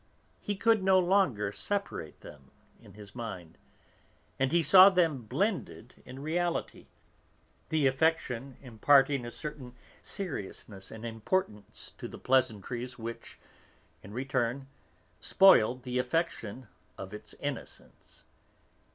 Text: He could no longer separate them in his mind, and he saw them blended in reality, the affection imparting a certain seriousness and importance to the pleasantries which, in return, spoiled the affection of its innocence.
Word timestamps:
He 0.39 0.55
could 0.55 0.81
no 0.81 0.97
longer 0.97 1.51
separate 1.51 2.21
them 2.21 2.49
in 2.81 2.95
his 2.95 3.13
mind, 3.13 3.55
and 4.39 4.51
he 4.51 4.63
saw 4.63 4.89
them 4.89 5.25
blended 5.25 5.93
in 6.07 6.23
reality, 6.23 6.87
the 7.69 7.85
affection 7.85 8.57
imparting 8.63 9.27
a 9.27 9.29
certain 9.29 9.75
seriousness 10.01 10.89
and 10.89 11.05
importance 11.05 11.93
to 11.99 12.07
the 12.07 12.17
pleasantries 12.17 12.97
which, 12.97 13.37
in 14.01 14.11
return, 14.11 14.65
spoiled 15.19 15.83
the 15.83 15.99
affection 15.99 16.67
of 16.97 17.13
its 17.13 17.35
innocence. 17.35 18.23